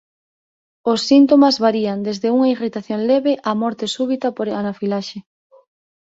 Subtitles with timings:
[0.91, 5.19] Os síntomas varían desde unha irritación leve á morte súbita por anafilaxe.